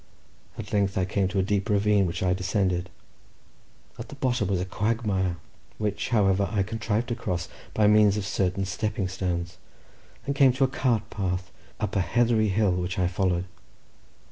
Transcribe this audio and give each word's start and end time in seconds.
At 0.57 0.73
length 0.73 0.97
I 0.97 1.05
came 1.05 1.27
to 1.27 1.37
a 1.37 1.43
deep 1.43 1.69
ravine, 1.69 2.07
which 2.07 2.23
I 2.23 2.33
descended; 2.33 2.89
at 3.99 4.09
the 4.09 4.15
bottom 4.15 4.47
was 4.47 4.59
a 4.59 4.65
quagmire, 4.65 5.35
which, 5.77 6.09
however, 6.09 6.49
I 6.51 6.63
contrived 6.63 7.09
to 7.09 7.15
cross 7.15 7.47
by 7.75 7.85
means 7.85 8.17
of 8.17 8.25
certain 8.25 8.65
stepping 8.65 9.07
stones, 9.07 9.59
and 10.25 10.33
came 10.35 10.53
to 10.53 10.63
a 10.63 10.67
cart 10.67 11.07
path 11.11 11.51
up 11.79 11.95
a 11.95 12.01
heathery 12.01 12.47
hill, 12.49 12.71
which 12.71 12.97
I 12.97 13.05
followed. 13.05 13.45